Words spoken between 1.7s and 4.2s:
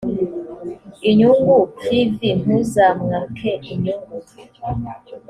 kv ntuzamwake inyungu